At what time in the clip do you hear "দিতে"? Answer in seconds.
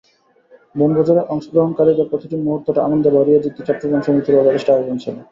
3.43-3.59